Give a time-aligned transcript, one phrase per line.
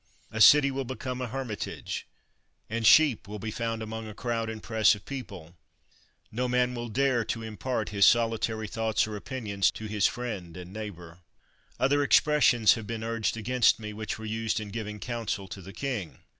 [0.31, 2.07] A city will become a hermitage,
[2.71, 5.55] and sheep will be found among a crowd and press of people!
[6.31, 10.73] No man will dare to impart his solitary thoughts or opinions to his friend and
[10.73, 11.19] neighbor!
[11.79, 15.71] Other expressions have been urged against me, which were used in giving counsel to the
[15.71, 16.17] king.